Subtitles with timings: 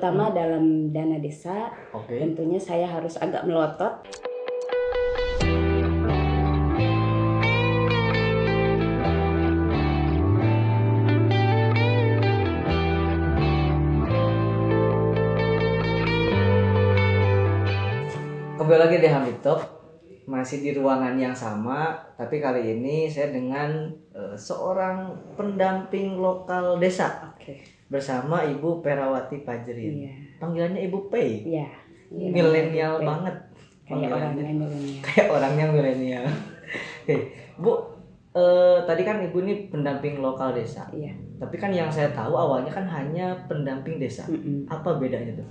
[0.00, 2.16] Pertama dalam dana desa, Oke.
[2.16, 4.00] tentunya saya harus agak melotot.
[18.56, 19.68] Kembali lagi di Hamid Talk
[20.24, 27.36] masih di ruangan yang sama, tapi kali ini saya dengan eh, seorang pendamping lokal desa
[27.36, 27.79] Oke.
[27.90, 30.06] Bersama Ibu Perawati Pajrin.
[30.06, 30.12] Iya.
[30.38, 31.42] Panggilannya Ibu Pei.
[31.44, 31.68] Iya.
[32.10, 33.36] Iya, Milenial banget.
[33.84, 35.02] Kayak orangnya milenial.
[35.06, 36.24] Kayak orangnya milenial.
[37.02, 37.16] Oke,
[37.58, 37.72] Bu,
[38.32, 40.86] eh, tadi kan Ibu ini pendamping lokal desa.
[40.94, 41.10] Iya.
[41.42, 44.22] Tapi kan yang saya tahu awalnya kan hanya pendamping desa.
[44.30, 44.70] Mm-mm.
[44.70, 45.48] Apa bedanya tuh?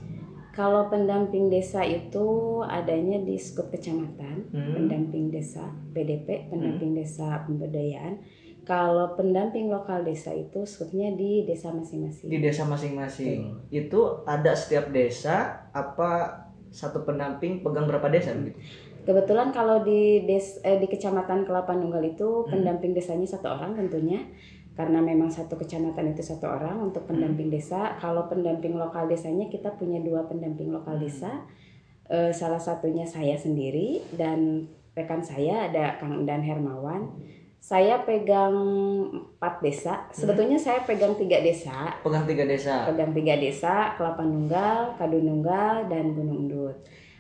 [0.50, 4.76] Kalau pendamping desa itu adanya di skup kecamatan, Hmm.
[4.76, 8.20] pendamping desa PDP, pendamping desa pemberdayaan.
[8.64, 12.30] Kalau pendamping lokal desa itu skupnya di desa masing-masing.
[12.30, 13.70] Di desa masing-masing.
[13.70, 18.62] Itu ada setiap desa apa satu pendamping pegang berapa desa begitu?
[19.00, 22.52] Kebetulan kalau di des, eh, di kecamatan Kelapa Nunggal itu Hmm.
[22.54, 24.22] pendamping desanya satu orang tentunya
[24.78, 27.18] karena memang satu kecamatan itu satu orang untuk Hmm.
[27.18, 27.98] pendamping desa.
[27.98, 31.04] Kalau pendamping lokal desanya kita punya dua pendamping lokal Hmm.
[31.04, 31.32] desa.
[32.06, 37.10] Eh, salah satunya saya sendiri dan rekan saya ada Kang Dan Hermawan.
[37.60, 38.56] Saya pegang
[39.12, 40.08] empat desa.
[40.08, 40.16] Hmm.
[40.16, 41.92] Sebetulnya saya pegang tiga desa.
[42.00, 42.88] Pegang tiga desa.
[42.88, 46.78] Pegang tiga desa, Kelapa Nunggal, Kadununggal, dan Gunung Endut.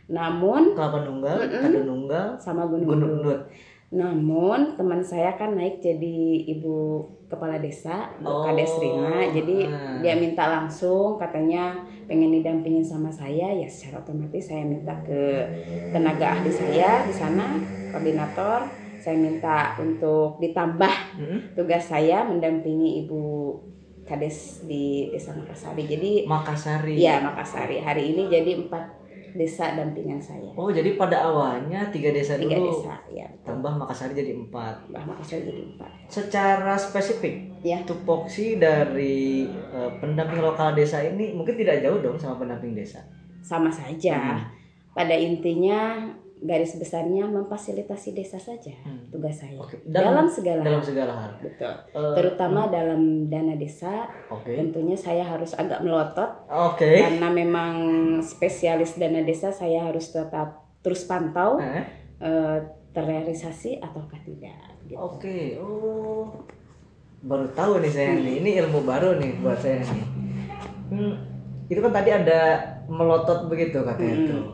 [0.09, 1.61] Namun Kelapa Nunggal, Mm-mm.
[1.61, 3.45] Kadununggal, sama Gunung, Gunung.
[3.89, 9.25] Namun teman saya kan naik jadi ibu kepala desa, Bu Oh, Kades Rima.
[9.33, 9.97] Jadi ah.
[9.97, 11.73] dia minta langsung katanya
[12.05, 15.41] pengen didampingin sama saya, ya secara otomatis saya minta ke
[15.89, 17.57] tenaga ahli saya di sana,
[17.89, 18.78] koordinator.
[18.99, 21.39] Saya minta untuk ditambah Mm-mm.
[21.55, 23.55] tugas saya mendampingi ibu
[24.03, 25.83] Kades di Desa Makassari.
[25.85, 26.95] Jadi Makassari.
[26.97, 28.97] ya Makassari hari ini jadi empat
[29.29, 30.49] desa dampingan saya.
[30.57, 32.73] Oh jadi pada awalnya tiga desa Tiga dulu.
[32.73, 33.45] desa, ya betul.
[33.45, 34.89] Tambah Makassari jadi empat.
[34.89, 35.89] Mbah Makassari jadi empat.
[36.09, 37.77] Secara spesifik, Ya.
[37.83, 43.05] tupoksi dari eh, pendamping lokal desa ini mungkin tidak jauh dong sama pendamping desa.
[43.39, 44.35] sama saja.
[44.35, 44.43] Hmm.
[44.91, 49.03] Pada intinya garis besarnya memfasilitasi desa saja Hmm.
[49.09, 49.59] tugas saya.
[49.59, 49.75] Oke.
[49.83, 51.31] Dalam, segala dalam segala hal.
[51.37, 51.73] Betul.
[51.91, 54.55] Eh, Terutama dalam dana desa, Oke.
[54.55, 57.03] tentunya saya harus agak melotot Oke.
[57.03, 57.73] karena memang
[58.21, 61.83] spesialis dana desa saya harus tetap terus pantau Eh,
[62.19, 62.57] eh,
[62.89, 64.55] terrealisasi ataukah tidak.
[64.83, 64.95] Gitu.
[64.95, 65.59] Oke.
[65.59, 66.23] Oh.
[67.19, 68.39] Baru tahu nih saya nih.
[68.39, 70.07] Ini ilmu baru nih buat saya nih.
[70.87, 71.13] Hmm,
[71.67, 72.39] itu kan tadi ada
[72.87, 74.27] melotot begitu katanya Hmm.
[74.31, 74.45] tuh.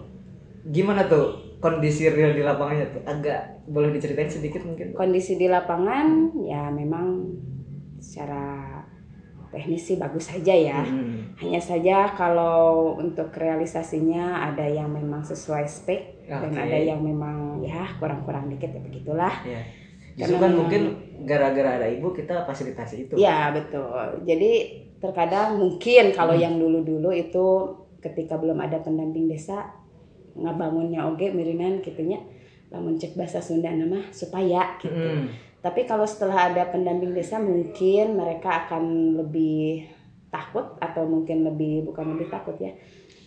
[0.65, 3.01] Gimana tuh kondisi real di lapangannya tuh?
[3.09, 4.93] Agak boleh diceritain sedikit mungkin?
[4.93, 7.25] Kondisi di lapangan ya memang
[7.97, 8.69] secara
[9.49, 10.83] teknis sih bagus saja ya.
[10.85, 11.33] Hmm.
[11.41, 16.59] Hanya saja kalau untuk realisasinya ada yang memang sesuai spek dan Oke.
[16.59, 19.33] ada yang memang ya kurang-kurang dikit ya begitulah.
[19.41, 19.63] Ya.
[20.15, 20.81] Justru Karena kan mungkin
[21.27, 23.13] gara-gara ada ibu kita fasilitasi itu.
[23.19, 24.23] Ya betul.
[24.27, 24.51] Jadi
[24.99, 26.43] terkadang mungkin kalau Hmm.
[26.45, 27.45] yang dulu-dulu itu
[28.03, 29.71] ketika belum ada pendamping desa
[30.35, 32.19] ngabangunnya oge mirinan gitunya
[32.69, 34.91] lamun cek bahasa Sunda nama supaya gitu.
[34.91, 35.31] Mm.
[35.63, 39.87] Tapi kalau setelah ada pendamping desa mungkin mereka akan lebih
[40.29, 42.75] takut atau mungkin lebih bukan lebih takut ya.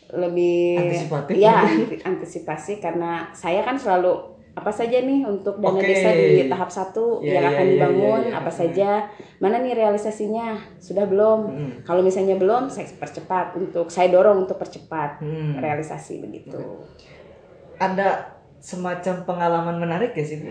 [0.09, 1.35] Lebih Antisipatif.
[1.37, 5.87] ya anti- antisipasi karena saya kan selalu apa saja nih untuk dana Oke.
[5.87, 8.37] desa di tahap satu Iya, yang iya, akan iya, dibangun iya, iya.
[8.37, 8.91] apa saja
[9.39, 10.47] mana nih realisasinya
[10.77, 11.71] sudah belum Mm.
[11.83, 15.57] kalau misalnya belum saya percepat untuk saya dorong untuk percepat Hmm.
[15.57, 16.59] realisasi begitu
[17.77, 18.27] Ada
[18.59, 20.51] semacam pengalaman menarik ya sih Bu?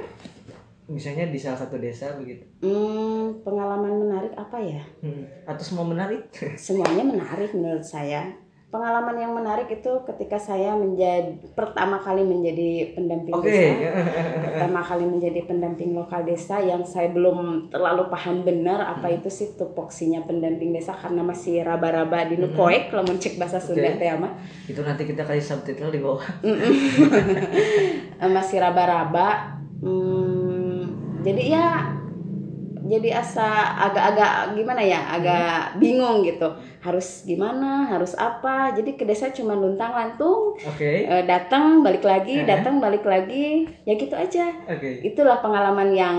[0.88, 2.48] Misalnya di salah satu desa begitu.
[2.62, 5.28] hmm, pengalaman menarik apa ya Hmm.
[5.44, 6.32] Atau semua menarik?
[6.58, 8.32] semuanya menarik menurut saya.
[8.68, 13.48] Pengalaman yang menarik itu ketika saya menjadi pertama kali menjadi pendamping Oke.
[13.48, 13.96] desa,
[14.52, 19.18] pertama kali menjadi pendamping lokal desa yang saya belum terlalu paham benar apa Hmm.
[19.18, 24.00] itu sih tupoksinya pendamping desa karena masih raba-raba di nukoek lamun cek bahasa Sunda Hmm.
[24.04, 24.36] Teh mah.
[24.68, 26.28] Itu nanti kita kasih subtitle di bawah.
[28.28, 29.56] Masih raba-raba.
[29.80, 30.92] Hmm,
[31.24, 31.68] jadi ya
[32.88, 33.46] jadi asa
[33.84, 36.48] agak-agak gimana ya agak bingung gitu
[36.80, 41.04] harus gimana harus apa jadi ke desa cuma luntang lantung Oke.
[41.04, 42.46] eh, datang balik lagi Eh.
[42.46, 45.04] datang balik lagi ya gitu aja Oke.
[45.04, 46.18] itulah pengalaman yang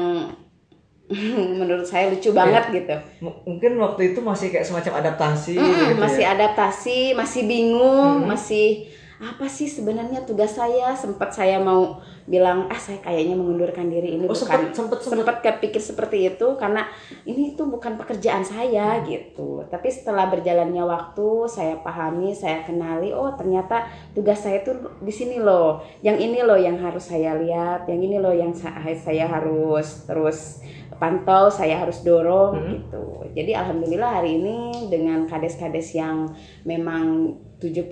[1.58, 2.92] menurut saya lucu banget gitu
[3.24, 6.30] M- mungkin waktu itu masih kayak semacam adaptasi Mm-mm, gitu masih ya.
[6.30, 8.28] adaptasi masih bingung Hmm.
[8.28, 11.98] masih apa sih sebenarnya tugas saya sempat saya mau
[12.28, 16.84] bilang ah saya kayaknya mengundurkan diri ini Oh, bukan sempet sempet kepikir seperti itu karena
[17.24, 19.64] ini tuh bukan pekerjaan saya gitu.
[19.72, 25.40] Tapi setelah berjalannya waktu, saya pahami, saya kenali, oh ternyata tugas saya tuh di sini
[25.40, 25.80] loh.
[26.04, 30.60] Yang ini loh yang harus saya lihat, yang ini loh yang sa- saya harus terus
[31.00, 32.68] pantau, saya harus dorong Hmm.
[32.76, 33.04] gitu.
[33.32, 36.28] Jadi alhamdulillah hari ini dengan kades-kades yang
[36.66, 37.90] memang 70%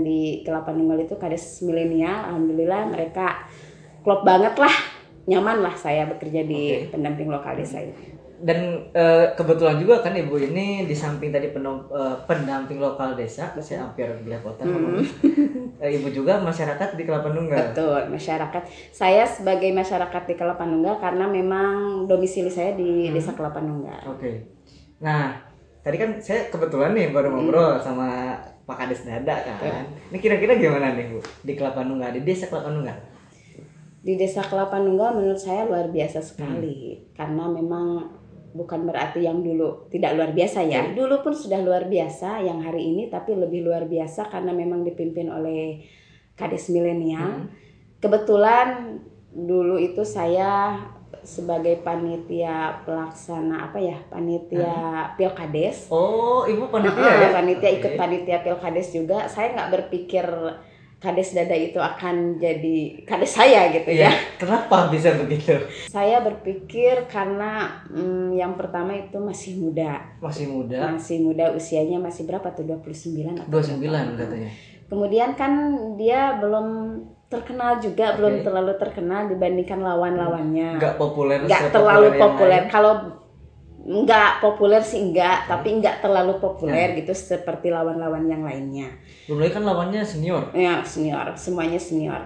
[0.00, 3.46] di Kelapa Nunggal itu kades milenial, alhamdulillah mereka
[4.00, 4.74] klop banget lah,
[5.26, 6.94] nyaman lah saya bekerja di Oke.
[6.94, 8.14] pendamping lokal desa ini.
[8.42, 13.54] Dan eh, kebetulan juga kan ibu ini di samping tadi penom- eh, pendamping lokal desa,
[13.54, 15.06] saya hampir belepotan ngomongnya.
[15.78, 17.70] Eh, ibu juga masyarakat di Kelapa Nunggal.
[17.70, 18.62] Betul, masyarakat.
[18.90, 23.14] Saya sebagai masyarakat di Kelapa Nunggal karena memang domisili saya di Hmm.
[23.14, 24.10] Desa Kelapa Nunggal.
[24.10, 24.46] Oke.
[24.98, 25.38] Nah,
[25.78, 29.84] tadi kan saya kebetulan nih baru ngobrol sama Pak Kades Dada kan.
[30.10, 32.98] Ini kira-kira gimana nih Bu di Kelapa Nunggal, di Desa Kelapa Nunggal?
[34.02, 36.26] Di Desa Kelapa Nunggal menurut saya luar biasa Hmm.
[36.26, 38.06] sekali karena memang
[38.52, 40.92] bukan berarti yang dulu tidak luar biasa ya.
[40.92, 45.26] Dulu pun sudah luar biasa yang hari ini tapi lebih luar biasa karena memang dipimpin
[45.26, 45.82] oleh
[46.34, 47.46] kades milenial.
[47.46, 47.48] Hmm.
[47.98, 48.98] Kebetulan
[49.32, 50.76] dulu itu saya
[51.18, 53.94] sebagai panitia pelaksana apa ya?
[54.06, 54.74] Panitia
[55.14, 55.86] Pilkades.
[55.88, 57.28] Oh, ibu panitia ya?
[57.30, 57.98] panitia ikut Oke.
[57.98, 60.26] panitia pilkades juga saya nggak berpikir
[60.98, 64.06] kades dada itu akan jadi kades saya gitu Iya.
[64.06, 65.50] ya Kenapa bisa begitu?
[65.86, 70.90] saya berpikir karena mm, yang pertama itu masih muda Masih muda.
[70.90, 74.14] masih muda usianya masih berapa tuh 29 atau 29 berapa?
[74.16, 74.50] katanya.
[74.86, 75.52] kemudian kan
[75.96, 76.66] dia belum
[77.32, 78.16] terkenal juga Oke.
[78.20, 80.76] belum terlalu terkenal dibandingkan lawan-lawannya.
[80.76, 82.62] Nggak populer nggak terlalu populer.
[82.68, 82.94] kalau
[83.82, 88.92] nggak populer sih enggak tapi nggak terlalu populer gitu seperti lawan-lawan yang lainnya.
[89.26, 90.52] Belum lagi kan lawannya senior.
[90.52, 91.32] ya senior.
[91.34, 92.20] Semuanya senior.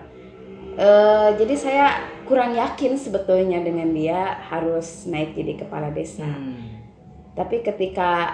[0.77, 1.87] Eh, jadi saya
[2.29, 6.27] kurang yakin sebetulnya dengan dia harus naik jadi kepala desa.
[6.27, 6.75] Hmm.
[7.37, 8.33] tapi ketika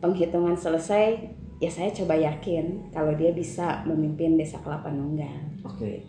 [0.00, 1.20] penghitungan selesai
[1.58, 6.06] ya saya coba yakin kalau dia bisa memimpin desa Kelapa Nunggal Oke.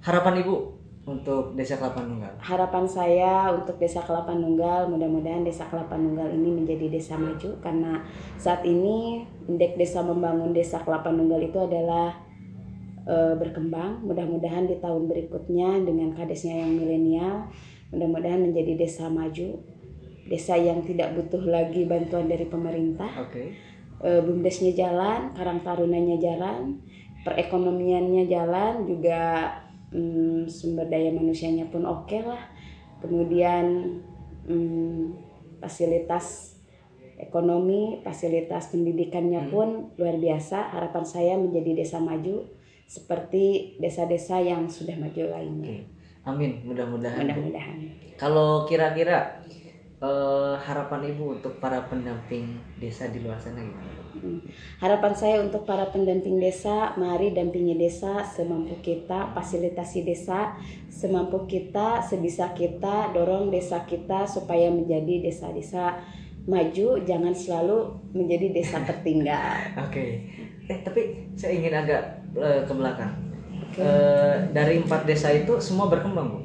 [0.00, 2.36] Harapan ibu untuk Desa Kelapa Nunggal.
[2.38, 8.04] harapan saya untuk Desa Kelapa Nunggal mudah-mudahan Desa Kelapa Nunggal ini menjadi desa maju karena
[8.36, 12.12] saat ini indeks desa membangun Desa Kelapa Nunggal itu adalah
[13.08, 17.48] eh, berkembang mudah-mudahan di tahun berikutnya dengan kadesnya yang milenial
[17.88, 19.64] mudah-mudahan menjadi desa maju
[20.28, 23.56] desa yang tidak butuh lagi bantuan dari pemerintah Oke.
[24.02, 26.78] Eh, bumdesnya jalan, karang tarunanya jalan,
[27.26, 29.52] perekonomiannya jalan, juga
[29.90, 32.42] mm, sumber daya manusianya pun oke lah.
[32.98, 33.98] Kemudian
[34.46, 35.02] mm,
[35.62, 36.58] fasilitas
[37.18, 40.74] ekonomi, fasilitas pendidikannya pun luar biasa.
[40.74, 42.46] Harapan saya menjadi desa maju
[42.88, 45.84] seperti desa-desa yang sudah maju lainnya.
[46.24, 46.64] Amin.
[46.64, 47.20] Mudah-mudahan.
[47.26, 47.76] Mudah-mudahan.
[48.16, 49.44] Kalau kira-kira
[49.98, 53.90] eh, harapan ibu untuk para pendamping desa di luar sana gimana?
[54.18, 54.40] Hmm.
[54.82, 60.58] Harapan saya untuk para pendamping desa, mari dampingi desa semampu kita, fasilitasi desa
[60.90, 66.02] semampu kita, sebisa kita, dorong desa kita supaya menjadi desa-desa
[66.48, 69.78] maju, jangan selalu menjadi desa tertinggal.
[69.86, 70.24] Oke.
[70.68, 72.02] Eh tapi saya ingin agak
[72.34, 73.12] eh, ke belakang.
[73.68, 73.84] Oke.
[73.84, 76.40] Eh, dari empat desa itu semua berkembang bu.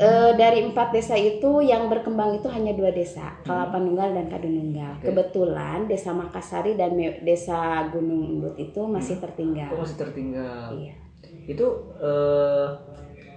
[0.00, 4.96] Eh, dari empat desa itu yang berkembang itu hanya dua desa, Kelapa Nunggal dan Kadununggal.
[4.96, 5.12] Oke.
[5.12, 9.68] Kebetulan desa Makassari dan desa Gunung Embut itu masih tertinggal.
[9.76, 10.72] Oh, masih tertinggal.
[10.72, 10.96] Iya.
[11.44, 12.68] Itu eh,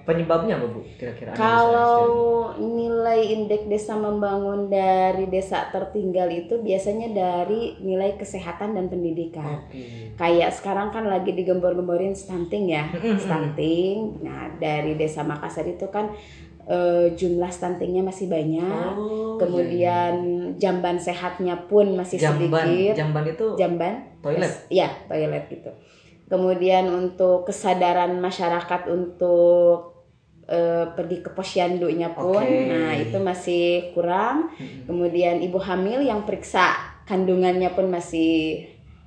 [0.08, 0.88] penyebabnya apa bu?
[0.96, 1.36] Kira-kira?
[1.36, 2.00] Kalau
[2.56, 9.68] nilai indeks desa membangun dari desa tertinggal itu biasanya dari nilai kesehatan dan pendidikan.
[9.68, 10.16] Oke.
[10.16, 12.88] Kayak sekarang kan lagi digembor-gemborin stunting ya,
[13.20, 14.24] stunting.
[14.24, 16.12] Nah, dari desa Makassar itu kan
[16.68, 18.94] eh, jumlah stuntingnya masih banyak.
[18.96, 20.14] Oh, Kemudian
[20.56, 22.30] jamban sehatnya pun masih iya, iya.
[22.32, 22.96] jamban, sedikit.
[22.96, 23.94] jamban itu Jamban?
[24.24, 24.54] toilet.
[24.72, 25.72] Iya, toilet gitu.
[26.32, 29.92] Kemudian untuk kesadaran masyarakat untuk
[30.48, 32.72] eh, pergi ke posyandunya pun, Oke.
[32.72, 34.52] nah itu masih kurang.
[34.56, 34.88] Mm-mm.
[34.88, 38.64] Kemudian ibu hamil yang periksa kandungannya pun masih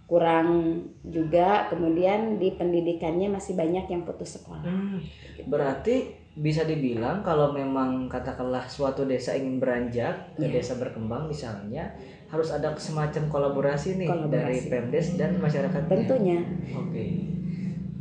[0.06, 1.66] kurang juga.
[1.72, 4.62] Kemudian di pendidikannya masih banyak yang putus sekolah.
[4.62, 5.00] Hmm,
[5.48, 10.60] berarti bisa dibilang kalau memang katakanlah suatu desa ingin beranjak ke Iya.
[10.60, 11.96] desa berkembang misalnya
[12.28, 14.68] harus ada semacam kolaborasi nih dari Kolaborasi.
[14.68, 15.80] Pemdes dan masyarakat.
[15.88, 16.44] Tentunya
[16.76, 17.04] Oke.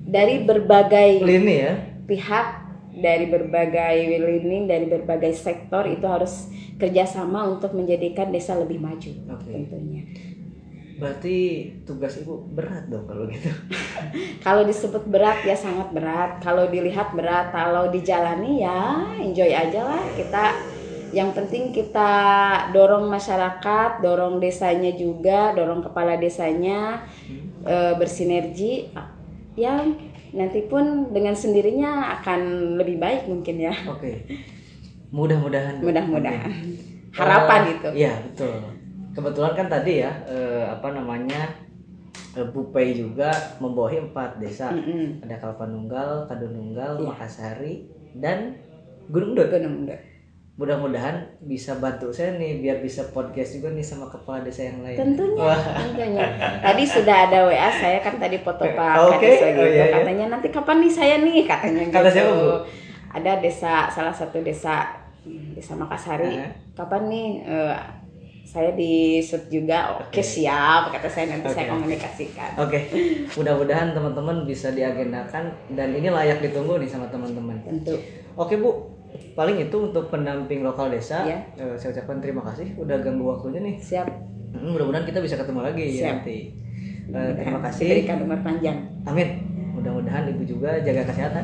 [0.06, 1.74] dari berbagai Lini ya.
[2.04, 2.48] pihak
[2.96, 9.52] dari berbagai lini dari berbagai sektor itu harus kerjasama untuk menjadikan desa lebih maju Oke.
[9.52, 10.04] tentunya
[10.96, 13.52] Berarti tugas ibu berat dong kalau gitu.
[14.46, 16.40] Kalau disebut berat ya sangat berat.
[16.40, 20.56] Kalau dilihat berat, kalau dijalani ya enjoy aja lah kita.
[21.12, 22.12] Yang penting kita
[22.72, 27.04] dorong masyarakat, dorong desanya juga, dorong kepala desanya
[27.64, 28.92] e, bersinergi.
[29.56, 29.84] Ya
[30.36, 33.74] nanti pun dengan sendirinya akan lebih baik mungkin ya.
[33.88, 34.28] Oke.
[35.12, 35.80] Mudah-mudahan.
[35.80, 36.52] Mudah-mudahan.
[36.52, 37.16] Oke.
[37.16, 37.90] Harapan Eh, itu.
[37.96, 38.75] Iya betul.
[39.16, 41.48] Kebetulan kan tadi ya eh, apa namanya
[42.36, 44.76] eh, Bu Pei juga membawahi empat desa.
[44.76, 45.24] Mm-mm.
[45.24, 47.08] Ada Kalpanunggal, Kadununggal, Iya.
[47.08, 47.88] Makassari,
[48.20, 48.60] dan
[49.08, 49.48] Gunung Dut.
[49.48, 49.96] Gunung Dut.
[50.56, 54.96] Mudah-mudahan bisa bantu saya nih biar bisa podcast juga nih sama kepala desa yang lain.
[54.96, 55.60] Tentunya, Wah.
[55.76, 56.24] tentunya.
[56.64, 59.64] Tadi sudah ada WA saya kan tadi foto Pak Oke, Kades oh gitu.
[59.68, 59.86] iya, iya.
[60.00, 61.96] Katanya nanti kapan nih saya nih katanya gitu.
[62.00, 62.48] Kata siapa, Bu?
[63.12, 64.96] Ada desa salah satu desa
[65.28, 66.40] desa Makassari.
[66.40, 66.48] Aha.
[66.72, 67.76] Kapan nih eh,
[68.46, 69.98] saya di shoot juga.
[69.98, 70.08] Oke.
[70.08, 71.74] Oke, siap kata saya nanti saya Oke.
[71.76, 72.50] komunikasikan.
[72.62, 72.80] Oke,
[73.34, 77.58] mudah-mudahan teman-teman bisa diagendakan dan ini layak ditunggu nih sama teman-teman.
[77.66, 77.98] Tentu.
[78.38, 78.96] Oke Bu,
[79.34, 81.26] paling itu untuk pendamping lokal desa.
[81.26, 81.42] Ya.
[81.58, 83.76] Eh, saya ucapkan terima kasih udah ganggu waktunya nih.
[83.82, 84.08] Siap.
[84.56, 86.14] Hmm, Mudah-mudahan kita bisa ketemu lagi ya Siap.
[86.22, 86.38] nanti.
[87.12, 87.86] Eh, terima kasih.
[87.92, 88.78] Berikan umur panjang.
[89.04, 89.30] Amin.
[89.76, 91.44] Mudah-mudahan ibu juga jaga kesehatan.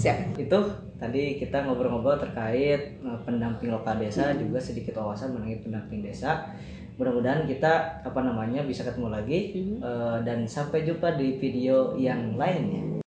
[0.00, 0.40] Siap.
[0.40, 0.58] Itu
[0.96, 6.48] tadi kita ngobrol-ngobrol terkait eh, pendamping lokal desa juga sedikit wawasan mengenai pendamping desa.
[6.96, 9.76] Mudah-mudahan kita apa namanya bisa ketemu lagi Mhm.
[9.84, 12.99] Eh, dan sampai jumpa di video yang lainnya.